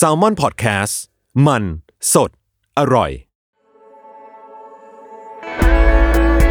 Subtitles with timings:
[0.00, 0.94] Salmon Podcast
[1.46, 1.62] มัน
[2.12, 2.30] สด
[2.78, 3.10] อร่อย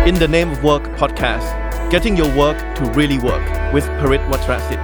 [0.09, 1.47] In the Name of Work podcast
[1.93, 4.81] getting your work to really work with Parit Wacharasindhu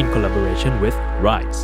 [0.00, 1.60] in collaboration with Rise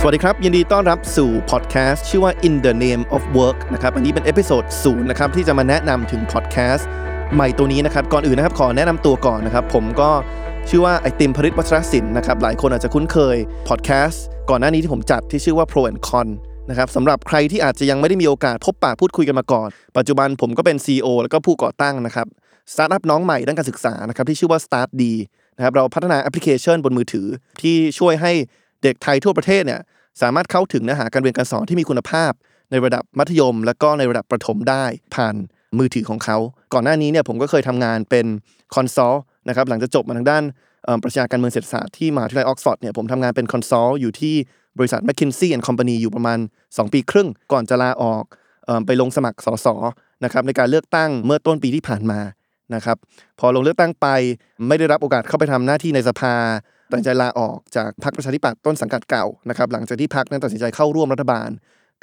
[0.00, 6.88] สวัสดีครับ ยินดีต้อนรับสู่พอดแคสต์ชื่อว่า In the Name of Work นะครับ อันนี้เป็น episode ศูนย์นะครับ ที่จะมาแนะนำถึงพอดแคสต์
[7.34, 10.10] ใหม่ตัวนี้นะครับก่อนอื่นนะครับขอแนะนำตัวก่อนนะครับ ผมก็
[10.68, 13.36] ชื่อว่าไอติมพริษฐ์ วัชรสินธุนะครับหลายคนอาจจะคุ้นเคย
[13.68, 16.28] พอดแคสต์ก่อนหน้านี้ที่ผมจัดที่ชื่อว่า Pro and Con
[16.70, 22.26] นะครับสำหรับใครที่อาจจะยังไม่ได้มีโอกาสพบปะพูดคุยกันมาก่อน ปัจจุบันผมก็เป็น CEO แล้วก็ผู้ก่อตั้งนะครับ
[22.72, 25.02] สตาร์ทอัพน้องใหม่ด้านการศึกษานะครับที่ชื่อว่า StartDee
[25.56, 27.26] นะครับเราพัฒนาแอปพลิเคชันบนมือถือ
[27.62, 28.32] ที่ช่วยให้
[28.82, 29.80] เด็กไทยทั่วประเทศเนี่ย
[30.22, 32.32] สามารถเข้าถึงเนื้อหาการเรียนการสอนที่มีคุณภาพ
[32.70, 35.34] ในระดับมัธยม แล้วก็ในระดับประถมได้ผ่าน
[35.78, 36.36] มือถือของเขา
[36.74, 38.26] ก่อนหน้านี้เนี่ยผมก็เคยทำงานเป็น
[38.74, 40.42] consult นะครับหลังจากจบมาทางด้าน
[41.02, 44.34] ปรัชญาการเมืองเศรษฐศาสตร์ที่มหาวิทยาลัยออกซฟอร์ดเนี่ยผมทำงานเป็น consult อยู่ที่
[44.78, 46.38] บริษัท m c k i n s e y and Company อยู่ประมาณ
[46.68, 48.24] 2 ปีครึ่ง ก่อนจะลาออก
[48.86, 49.66] ไปลงสมัครสส
[50.24, 52.20] นะครับในการเลือกตั้งเมื่อต้นปีที่ผ่านมา
[52.74, 52.96] นะครับ
[53.40, 54.06] พอลงเลือกตั้งไป
[54.68, 56.34] ไม่ได้รับโอกาสเข้าไปทำหน้าที่ในสภา
[56.92, 61.48] ตัดใจลาออกจากพรรคประชาธิปัตย์ต้นสังกัดเก่านะครับหลังจากที่พรรคนั้นตัดสินใจเข้าร่วมรัฐบาล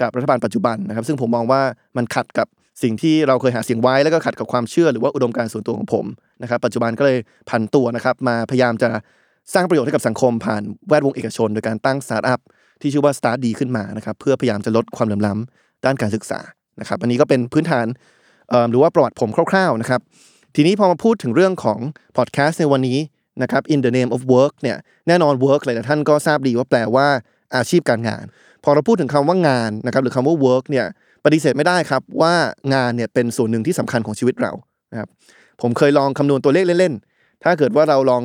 [0.01, 1.61] กับรัฐบาลปัจจุบันนะครับซึ่งผมมองว่า
[1.97, 2.47] มันขัดกับ
[2.83, 6.05] สิ่งที่เราเคยหาเสียงไว้แล้วก็ขัดกับความเชื่อหรือว่าอุดมการณ์ส่วนตัวของผม
[6.41, 7.17] นะครับ ปัจจุบันก็เลย
[7.49, 8.89] ผันตัวนะครับมาพยายามจะ
[9.53, 12.39] สร้างประโยชน์ให้กับสังคมผ่านแวดวงเอกชน โดยการตั้งสตาร์ทอัพ
[12.81, 16.39] ที่ชื่อว่า Start ดีขึ้นมานะครับเพื่อพยายามจะลดความเหลื่อมล้ำด้านการศึกษา
[16.79, 17.87] นะครับอันนี้ก็เป็นพื้นฐาน
[18.69, 20.01] หรือว่าประวัติผมคร่าวๆนะครับ
[20.55, 21.79] ทีนี้พอมาพูดถึงเรื่องของ
[22.17, 22.99] พอดแคสต์ในวันนี้
[23.41, 27.07] นะครับ in the name of work เนี่ยแน่นอน work หลายๆท่านก็ทราบดีว่าแปลว่า
[27.55, 28.25] อาชีพการงาน
[28.63, 30.85] พอเราพูดถึงคำว่างานนะครับหรือคำว่า work เนี่ย
[31.25, 32.33] ปฏิเสธไม่ได้ครับว่า
[32.73, 34.51] งานเนี่ยเป็นส่วนหนึ่งที่สำคัญของชีวิตเรา
[34.91, 35.09] นะครับ
[35.61, 38.23] ผมเคยลองคำนวณตัวเลขเล่นๆ ถ้าเกิดว่าเราลอง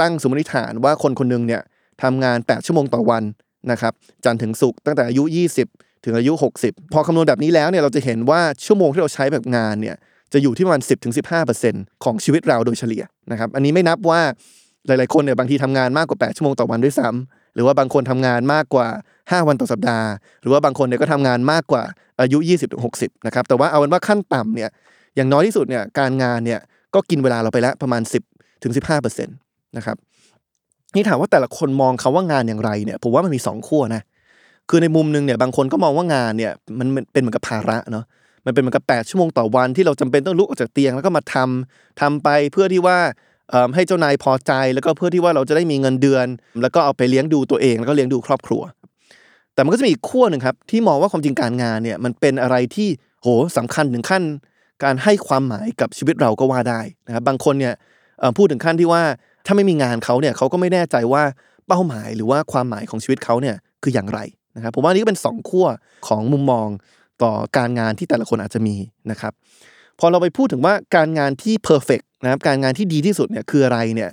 [0.00, 1.62] ตั้งสมมติฐานว่าคนคนหนึงเนี่ย
[2.02, 3.22] ทำงาน 8 ชั่วโมงต่อวัน
[3.70, 3.92] นะครับ
[4.24, 5.24] จันถึงศุกตั้งแต่อายุ
[5.64, 9.96] 20 ถึงอายุ 60 พอคำนวณแบบนี้แล้วเนี่ยเราจะเห็นว่าชั่วโมงที่เราใช้แบบงานเนี่ย
[10.32, 10.82] จะอยู่ที่ประมาณ
[11.42, 13.02] 10-15%ของชีวิตเราโดยเฉลี่ย
[13.32, 14.20] นะครับอันนี้ไม่นับว่า
[14.86, 18.86] หลายๆคนเนี่ยบางทีทำงานมากกว่า 8 ชั่วโมงต่อวันด้วยซ้ำห รือว่าบางคนทำงานมากกว่า
[19.18, 20.08] 5 วันต่อสัปดาห์
[20.42, 21.82] หรือว่าบางคนเนี่ยก็ทำงานมากกว่า
[22.20, 22.38] อายุ
[22.82, 24.70] 20-60นะครับแต่ว่าเอาเป็นว่าขั้นต่ำเนี่ย
[25.16, 26.60] อย่างน้อยที่สุดเนี่ยการงานเนี่ย
[26.94, 28.02] ก็กินเวลาเราไปแล้วประมาณ
[28.64, 29.96] 10-15%นะครับ
[30.94, 34.02] นี่ถามว่าแต่ละคนมองคาว่างานอย่างไรเนี่ยผมว่ามันมีสองขั้วนะ
[34.70, 38.04] คือในมุมหนึ่งเนี่ยบางคนก็มองว่างานเนี่ยมันเป็นเหมือนกับภาระเนาะ
[38.46, 42.98] มันเป็นเหมือนกับ8ชั่วโมงต่อวันที่เราจำเป็นต้องลุกออกจากเตียงแล้วก็มาทำทำไปเพื่อที่ว่า
[43.74, 46.26] ให้เจ้านายพอใจ แล้วก็เพื่อที่ว่าเราจะได้มีเงินเดือน
[46.62, 48.62] แล้วก็เอาไปเลี้ยงดูตัวเอง แล้วก็เลี้ยงดูครอบครัว
[49.54, 52.88] แต่มันก็จะมีอีกขั้วหนึ่งครับที่มองว่าความจริงการงานเนี่ยมันเป็นอะไรที่
[53.22, 54.22] โหสำคัญถึงขั้น
[54.84, 57.74] การให้ความหมายกับชีวิตเราก็ว่าได้นะครับบางคนเนี่ย
[58.36, 59.02] พูดถึงขั้นที่ว่า
[59.46, 61.22] ถ้าไม่มีงานเขาเนี่ยเขาก็ไม่แน่ใจว่า
[61.68, 64.20] เป้าหมายหรือว่าความหมายของชีวิตเขาเนี่ยคืออย่างไร
[64.56, 65.66] นะครับผมว่านี่ก็เป็นสองขั้ว
[66.08, 66.68] ของมุมมอง
[67.22, 68.76] ต่อการงานที่แต่ละคนอาจจะมี
[69.10, 69.32] นะครับ
[69.98, 74.10] พอเราไปพูดถึงว่าการงานที่เพอร์เฟก นะครับการงานที่ดีที่สุดเนี่ยคืออะไรเนี่ย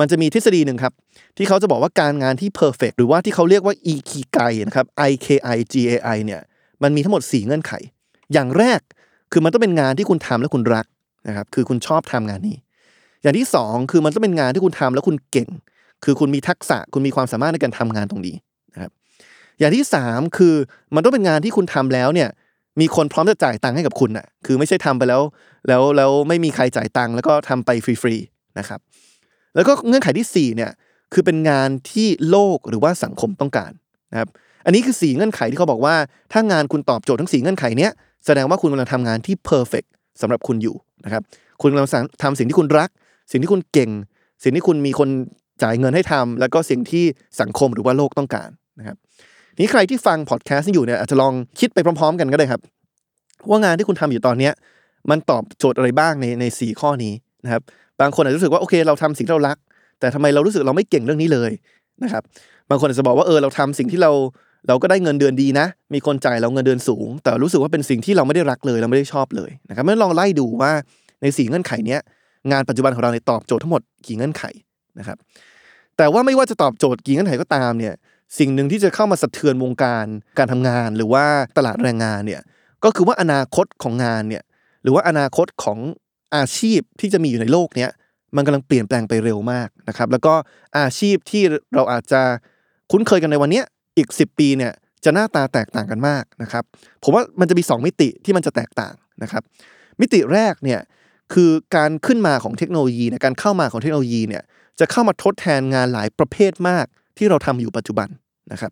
[0.00, 0.92] มันจะมีทฤษฎีหนึ่งครับ
[1.36, 6.40] ที่เขาจะบอกว่าการงานที่เพอร์เฟกหรือว่าที่เขาเรียกว่า e k i g a i นะครับ i k i g a i เนี่ย
[6.82, 7.72] มันมีทั้งหมด 4 เงื่อนไข
[8.32, 8.80] อย่างแรก
[9.32, 10.86] คือมันต้องเป็นงานที่คุณทำแล้วคุณรัก
[11.28, 12.56] นะครับคือคุณชอบทำงานนี้
[13.22, 15.48] อย่างที่สองคือมันต้องเป็นงานที่คุณทำแล้วคุณเก่ง
[16.04, 18.36] คือคุณมีทักษะคุณมีความสามารถในการทำงานตรงนี้
[18.74, 18.90] นะครับ
[19.58, 20.54] อย่างที่สามคือ
[20.94, 22.28] มันต้องเป็นงานที่คุณทำแล้วเนี่ย
[22.80, 25.22] มีคนพร้อมจะจ่ายตังค์ให้กับคุณน่ะ คือไม่ใช่ทำไปแล้ว
[25.68, 28.80] แล้วแล้วไม่มีใครจ่ายตังค์แล้วก็ทำไปฟรีๆนะครับ
[29.54, 30.70] แล้วก็เงื่อนไขที่สี่เนี่ย
[31.12, 33.72] คือเป็นงานที่โลกหรือว่าสังคมต้องการ
[34.12, 34.28] นะครับ
[34.64, 35.94] อันนี้คือสี่เงื่อนไขที่เขาบอกว่า
[36.32, 37.92] ถ้างานคุณตอบโจทย์ทั้งสี่เงื่อนไขเนี้ย
[38.26, 39.84] แสดงว่าคุณกำลังทำงานที่เพอร์เฟก
[40.20, 41.22] สำหรับคุณอยู่นะครับ
[41.62, 41.88] คุณกำลัง
[42.22, 42.90] ทำสิ่งที่คุณรัก
[43.30, 43.90] สิ่งที่คุณเก่ง
[44.42, 45.08] สิ่งที่คุณมีคน
[45.62, 47.04] จ่ายเงินให้ทำแล้วก็สิ่งที่
[47.40, 48.96] สังคมหรือว่าโลกต้องการนะครับ
[49.58, 52.60] นี้ใครที่ฟังพอดแคสต์อยู่เนี่ยอาจจะลองคิดไปพร้อม ๆ กันก็ได้ครับ
[53.48, 54.52] ว่างานที่คุณทำอยู่ตอนเนี้ย
[55.10, 57.12] มันตอบโจทย์อะไรบ้างในในสี่ข้อนี้
[57.44, 57.62] นะครับ
[58.00, 59.56] บางคนอาจจะรู้สึกว่าโอเคเราทำสิ่งที่เรารัก
[60.00, 61.50] แต่ทำไมเรารู้สึกเราไม่เก่งเรื่องนี้เลย
[62.02, 62.22] นะครับ
[62.70, 64.10] บางคนอาจจะบอกว่าเออเราทำสิ่งที่เรา
[64.68, 70.72] เราก็ได้เงินเดือนดีนะ มีคนจ่ายเราเงินเดือนสูง แต่รู้สึกว่าเป็นสิ่งที่เราไม่ได้รักเลยเราไม่ได้ชอบเลยนะครับเมื่อลองไล่ดูว่า
[71.22, 72.00] ในสี่เงื่อนไขเนี้ย
[72.52, 74.44] งานปัจจุบันของเราในตอบโจทย์ทั้งหมดกี่เงื่อนไข
[74.98, 75.16] นะครับ
[75.96, 77.94] แต่ว่าไม่ว่าจะตอบโจทย์กี่เงื่อนไขก็ตามเนี่ย
[78.38, 80.06] สิ่งหนึ่งที่จะเข้ามาสะเทือนวงการ
[80.38, 81.24] การทำงาน หรือว่า
[81.56, 82.42] ตลาดแรงงานเนี่ย
[82.84, 84.42] ก็คือว่าอนาคตของงานเนี่ย
[84.82, 85.78] หรือว่าอนาคตของ
[86.36, 87.90] อาชีพที่จะมีอยู่ในโลกเนี้ย
[88.36, 90.34] มันกำลังเปลี่ยนแปลงไปเร็วมากนะครับแล้วก็
[90.78, 91.42] อาชีพที่
[91.74, 92.22] เราอาจจะ
[92.90, 93.62] คุ้นเคยกันในวันนี้
[93.96, 94.72] อีก 10 ปีเนี่ย
[95.04, 96.64] จะหน้าตาแตกต่างกันมากนะครับ
[97.02, 99.42] ผมว่ามันจะมี 2 มิติที่มันจะแตกต่างนะครับ
[100.00, 100.80] มิติแรกเนี่ย
[101.32, 104.42] คือการขึ้นมาของเทคโนโลยีเนี่ยการเข้ามาของเทคโนโลยีเนี่ย
[104.80, 106.86] จะเข้ามาทดแทนงานหลายประเภทมาก
[107.18, 108.08] ที่เราทำอยู่ปัจจุบัน
[108.52, 108.70] นะครับ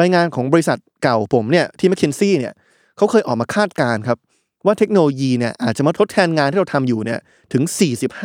[0.00, 2.52] รายงานของบริษัทเก่าผมเนี่ยที่ m c k เคนซี่เนี่ย
[2.96, 4.18] เขาเคยออกมาคาดการณ์ครับ
[4.66, 7.18] ว่าเทคโนโลยีเนี่ยอาจจะมาทดแทนงานที่เราทำอยู่เนี่ย
[7.52, 7.62] ถึง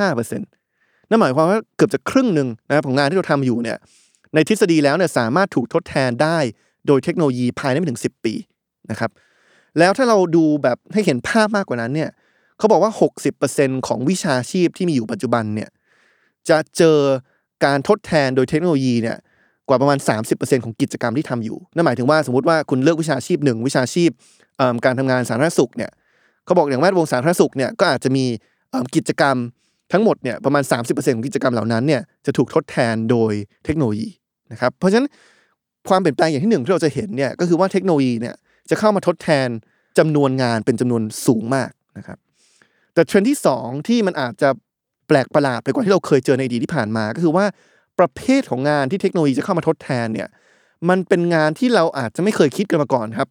[0.03, 3.77] 45%นั่นหมายความว่าเกือบจะครึ่งหนึ่งนะครับของงานที่เราทำอยู่เนี่ย
[4.33, 6.37] ในทฤษฎีแล้วเนี่ยสามารถถูกทดแทนได้
[6.87, 8.33] โดยเทคโนโลยีภายในไม่ถึง 10 ปี
[8.91, 9.11] นะครับ
[9.79, 12.09] แล้วถ้าเราดูแบบให้เห็นภาพมากกว่านั้นเนี่ย
[12.57, 12.91] เขาบอกว่า
[13.39, 15.69] 60%ของวิชาชีพที่มีอยู่ปัจจุบันเนี่ย
[16.49, 16.99] จะเจอ
[17.65, 19.17] การทดแทนโดยเทคโนโลยีเนี่ย
[19.67, 19.97] กว่าประมาณ
[20.31, 24.09] 30%ของกิจกรรมที่ทำอยู่ นั่นหมายถึงว่าสมมติว่าคุณเลือกวิชาชีพหนึ่งวิชาชีพ
[24.85, 25.91] การทำงานสาธารณสุขเนี่ย
[26.45, 28.25] เขาบอกอย่างแวดวงสาธารณสุขเนี่ยก็อาจจะมี
[28.95, 29.35] กิจกรรม
[29.93, 33.33] ทั้งหมดเนี่ยประมาณ 30%ของกิจกรรมเหล่านั้นเนี่ยจะถูกทดแทนโดย
[33.65, 34.09] เทคโนโลยี
[34.51, 35.07] นะครับเพราะฉะนั้น
[35.89, 38.35] ความเปลี่ยนแปลงอย่างที่หนึ่งที่เราจะเห็นเนี่ยก็คือว่าเทคโนโลยีเนี่ย
[38.69, 39.47] จะเข้ามาทดแทน
[39.97, 42.17] จำนวนงานเป็นจำนวนสูงมากนะครับ
[42.93, 44.49] แต่เทรนด์ที่สองที่มันอาจจะ
[45.07, 47.45] แปลกประหลาดไปกว่าที่เราเคยเจอในอดีตที่ผ่านมา ก็คือว่า
[47.99, 50.27] ประเภทของงานที่เทคโนโลยีจะเข้ามาทดแทนเนี่ย
[50.89, 53.27] มันเป็นงานที่เราอาจจะไม่เคยคิดกันมาก่อนครับ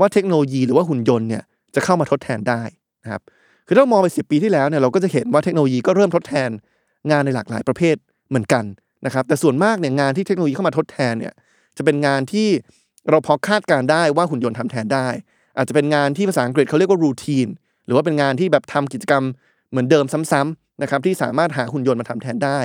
[0.00, 1.42] ว่าเทคโนโลยีหรือว่าหุ่นยนต์เนี่ย
[1.74, 2.62] จะเข้ามาทดแทนได้
[3.04, 3.22] นะครับ
[3.66, 6.50] คือถ้ามองไปสิปีที่แล้วเนี่ยเราก็จะเห็นว่าเทคโนโลยีก็เริ่มทดแทน
[7.10, 7.96] งานในหลากหลายประเภท
[8.28, 8.64] เหมือนกัน
[9.06, 11.32] นะครับแต่ส่วนมากเนี่ยงานที่เทคโนโลยีเข้ามาทดแทนเนี่ย
[11.76, 12.48] จะเป็นงานที่
[13.10, 15.08] เราพอคาดการได้ว่าหุ่นยนต์ทำแทนได้
[15.56, 17.46] อาจจะเป็นงานที่ภาษาอังกฤษเขาเรียกว่ารูทีน
[17.86, 19.24] หรือว่าเป็นงานที่แบบทำกิจกรรม
[19.70, 22.58] เหมือนเดิมซ้ำๆนะครับที่สามารถหาหุ่นยนต์มาทำแทนได้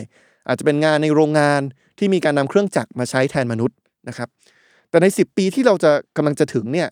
[0.47, 1.61] อาจจะเป็นงานในโรงงาน
[1.97, 3.77] ที่มีการนำเครื่องจักรมาใช้แทนมนุษย์
[4.09, 4.29] นะครับ
[4.89, 6.87] แต่ใน 10 ปีที่เราจะกำลังจะถึงเนี่ย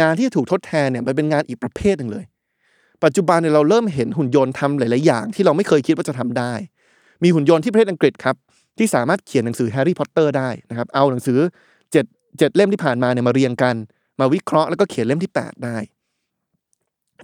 [0.00, 2.24] งานที่จะถูกทดแทนเนี่ยมันเป็นงานอีกประเภทหนึ่งเลย
[3.04, 6.52] ปัจจุบันเนี่ยเราเริ่มเห็นหุ่นยนต์ทำหลาย ๆ อย่าง ที่เราไม่เคยคิดว่าจะทำได้
[7.22, 8.36] มีหุ่นยนต์ที่ประเทศอังกฤษครับ
[8.78, 11.38] ที่สามารถเขียนหนังสือแฮร์รี่พอตเตอร์ได้นะครับเอาหนังสือ
[11.92, 12.04] เจ็ด
[12.38, 13.76] เจ็ดเล่มที่ผ่านมาเนี่ยมาเรียงกัน
[14.20, 15.76] มาวิเคราะห์แล้วก็เขียนเล่มที่ 8 ได้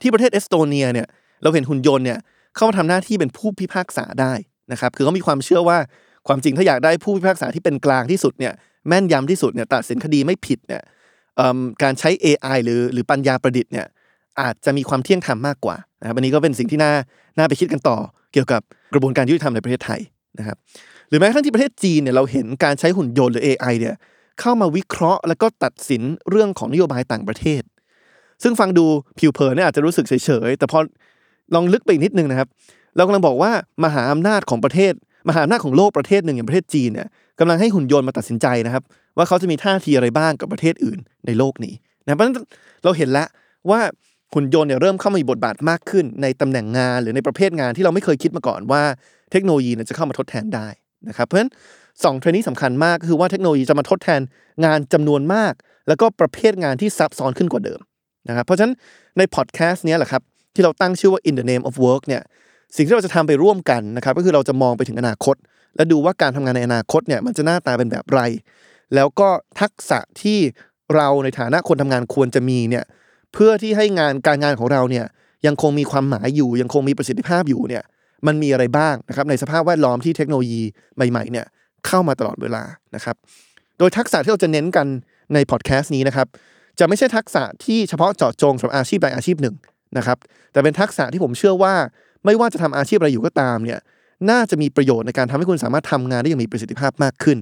[0.03, 1.07] ที่ประเทศเอสโตเนียเนี่ย
[1.43, 2.19] เราเห็นหุ่นยนต์เนี่ย
[2.57, 4.33] เข้ามาทำหน้าที่เป็นผู้พิพากษาได้
[4.73, 5.79] นะครับคือเขามีความเชื่อว่า
[6.27, 8.53] ความจริงถ้าอยากได้ผู้พิพากษาที่เป็นกลางที่สุดเนี่ย
[8.89, 10.83] แม่นยำที่สุดเนี่ยตัดสินคดีไม่ผิดเนี่ย
[11.83, 13.87] การใช้ AI หรือหรือปัญญาประดิษฐ์เนี่ย
[14.41, 16.93] อาจจะมีความเที่ยงธรรมมากกว่านะครับอันนี้ก็เป็นสิ่งที่น่า
[17.39, 17.97] น่าไปคิดกันต่อ
[18.33, 18.63] เกี่ยวกับ
[18.95, 20.01] กระบวนการยุติธรรมในประเทศไทย
[20.39, 20.57] นะครับ
[21.09, 23.95] หรือแม้กระทั่งที่ประเทศจีนเนี่ยเราเห็นการใช้หุ่นยนต์หรือ AI เนี่ย
[24.41, 27.63] เข้ามาวิเคราะห์ แล้วก็ตัดสินเรื่องของนโยบายต่างประเทศ
[28.43, 28.87] ซึ่งฟังดู
[29.19, 30.79] ผิวเผินเนี่ยอาจจะรู้สึกเฉยๆแต่พอ
[31.55, 32.49] ลองลึกไปอีกนิดนึงนะครับ
[32.97, 33.51] เรากำลังบอกว่า
[33.85, 34.93] มหาอำนาจของประเทศ
[35.29, 37.09] มหาอำนาจของโลกประเทศหนึ่งอย่างประเทศจีนเนี่ย
[37.41, 38.83] กำลังให้หุ่นยนต์มาตัดสินใจนะครับ
[39.17, 41.75] ว่าเขาจะมีท่าทีอะไรบ้างกับประเทศอื่นในโลกนี้
[42.05, 42.37] นะเพราะฉะนั้น
[42.85, 43.27] เราเห็นแล้ว
[43.71, 43.81] ว่า
[44.35, 48.83] หุ่นยนต์เนี่ยเริ่มเข้ามามีบทบาทมากขึ้น ในตำแหน่งงานหรือในประเภทงานที่เราไม่เคยคิดมาก่อนว่า
[49.33, 50.69] เทคโนโลยีเนี่ยจะเข้ามาทดแทนได้
[51.09, 51.51] นะครับเพราะฉะนั้น
[52.05, 54.21] สองเทรนด์นี้สำคัญมากก็คือว่าเทคโนโลยีจะมาทดแทน
[54.65, 55.53] งานจำนวนมาก
[55.89, 57.81] แล้วก็ประเภทงานที่ซับซ้อนขึ้นกว่าเดิม
[58.29, 58.75] นะครับเพราะฉะนั้น
[59.19, 60.23] ในพอดแคสต์นี้แหละครับ
[60.55, 62.23] ที่เราตั้งชื่อว่า in the name of work เนี่ย
[62.77, 65.37] สิ่งที่เราจะทำไปร่วมกันนะครับก็คือเราจะมองไปถึงอนาคต
[65.77, 68.21] และดูว่าการทำงานในอนาคตเนี่ยมันจะหน้าตาเป็นแบบไร
[68.95, 69.29] แล้วก็
[69.61, 70.39] ทักษะที่
[70.95, 72.85] เราในฐานะคนทำงานควรจะมีเนี่ย
[73.33, 75.07] เพื่อที่ให้งานการงานของเราเนี่ย
[75.47, 77.83] ยังคงมีความหมายอยู่ ยังคงมีประสิทธิภาพอยู่เนี่ย
[78.27, 80.63] มันมีอะไรบ้างนะครับในสภาพแวดล้อมที่เทคโนโลยี
[81.11, 81.47] ใหม่ๆเนี่ย
[81.87, 82.63] เข้ามาตลอดเวลา
[82.95, 83.17] นะครับ
[83.79, 84.87] โดยทักษะที่เราจะเน้นกัน
[85.35, 86.27] ในพอดแคสต์นี้นะครับ
[86.79, 89.55] จะไม่ใช่ทักษะที่เฉพาะเจาะจงสำหรับอาชีพใดอาชีพหนึ่ง
[89.99, 90.19] นะครับ
[90.53, 91.75] แต่เป็นทักษะที่ผมเชื่อว่า
[92.27, 93.81] ไม่ว่าจะทำอาชีพอะไรอยู่ก็ตามเนี่ย
[94.31, 97.39] น่าจะมีประโยชน์ในการทำให้คุณสามารถทำงานได้อย่างมีประสิทธิภาพมากขึ้น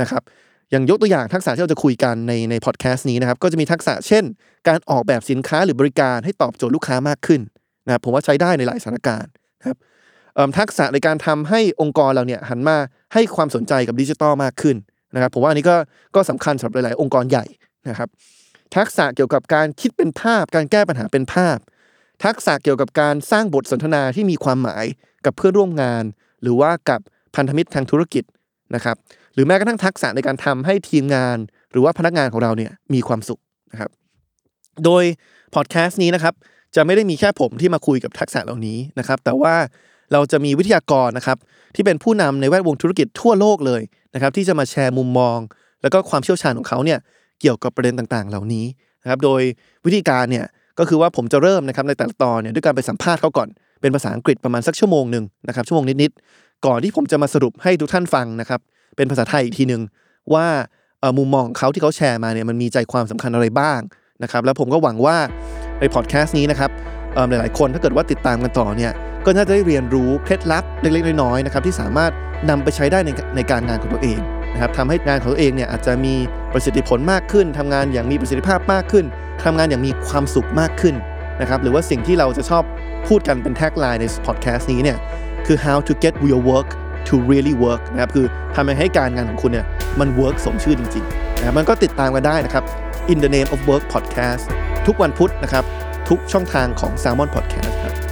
[0.00, 0.22] นะครับ
[0.70, 4.24] อย่างยกตัวอย่างทักษะที่เราจะคุยกันในในพอดแคสต์นี้นะครับก็จะมีทักษะเช่น
[4.68, 7.40] การออกแบบสินค้าหรือบริการให้ตอบโจทย์ลูกค้ามากขึ้น
[7.86, 9.78] นะครับผมว่าใช้ได้ในหลายสถานการณ์นะครับ
[10.58, 12.76] ทักษะในการทำให้องค์กรเราเนี่ยหันมา
[13.14, 14.76] ให้ความสนใจกับดิจิทัลมากขึ้น
[15.14, 15.76] นะครับผมว่าอันนี้ก็
[16.16, 17.44] ก็สำคัญสำหรับหลาย ๆ องค์กรใหญ่
[17.88, 18.08] นะครับ
[18.76, 21.58] ทักษะเกี่ยวกับการคิดเป็นภาพ การแก้ปัญหาเป็นภาพ
[22.24, 24.84] ทักษะเกี่ยวกับการสร้างบทสนทนาที่มีความหมาย
[25.24, 26.04] กับเพื่อนร่วมงาน
[26.42, 27.00] หรือว่ากับ
[27.34, 28.24] พันธมิตรทางธุรกิจ
[28.74, 28.96] นะครับ
[29.34, 31.36] หรือแม้กระทั่งทักษะในการทำให้ทีมงาน
[31.72, 33.40] หรือว่าพนักงานของเราเนี่ยมีความสุข
[33.72, 33.90] นะครับ
[34.84, 35.04] โดย
[35.54, 36.34] พอดแคสต์นี้นะครับ
[36.76, 39.54] จะไม่ได้มีแค่ผมที่มาคุยกับทักษะเหล่านี้นะครับแต่ว่า
[40.12, 41.38] เราจะมีวิทยากรนะครับ
[41.74, 43.82] ที่เป็นผู้นำในแวดวงธุรกิจทั่วโลกเลย
[44.14, 45.38] นะครับที่จะมาแชร์มุมมอง
[45.82, 46.98] แล้วก็ความเชี่ยวชาญของเขาเนี่ย
[47.40, 48.64] เกี่ยวกับประเด็นต่างๆ เหล่านี้
[49.02, 49.42] นะครับโดย
[49.84, 50.46] วิธีการเนี่ย
[50.78, 53.48] ก็คือว่าผมจะเริ่มนะครับในแต่ละตอนเนี่ยด้วยการไปสัมภาษณ์เขาก่อน
[53.80, 58.60] เป็นภาษาอังกฤษประมาณสักชั่วโมงหนึ่งนะครับชั่วโมงนิดๆก่อนที่ผมจะมาสรุปให้ทุกท่านฟังนะครับ
[58.96, 59.82] เป็นภาษาไทยอีกทีหนึ่ง
[60.34, 60.46] ว่า
[61.18, 63.80] มุมมองเขาที่เขาแชร์มาเนี่ยมันมีใจความสำคัญอะไรบ้าง
[64.22, 65.16] นะครับแล้วผมก็หวังว่า
[65.80, 66.70] ในพอดแคสต์นี้นะครับ
[67.28, 68.92] หลายๆคนถ้าเกิดว่าติดตามกันต่อเนี่ย
[69.26, 72.12] ก็น่าจะได้เรียนรู้เคล็ดลับเล็กๆน้อยๆนะครับที่สามารถ
[72.50, 74.18] นำไปใช้ได้ในในการงานของตัวเอง
[74.54, 76.14] นะครับทำให้งานของตัวเองเนี่ยอาจจะมี
[76.56, 79.04] ประสิทธิผลมากขึ้นทำงานอย่างมีประสิทธิภาพมากขึ้น
[79.44, 80.94] ทำงานอย่างมีความสุขมากขึ้น
[81.40, 82.62] นะครับหรือว่าสิ่งที่เราจะชอบ
[83.08, 84.98] พูดกันเป็นแท็กไลน์ในพอดแคสต์นี้เนี่ย
[85.46, 86.68] คือ how to get your work
[87.08, 89.66] to really work นะครับคือทำให้การงานของคุณเนี่ย
[90.00, 92.64] มัน work สมชื่อจริงๆนะครับมันก็ติดตามกันได้นะครับ
[93.12, 94.44] in the name of work podcast
[94.86, 95.64] ทุกวันพุธนะครับ
[96.08, 98.05] ทุกช่องทางของ Salmon Podcast ครับ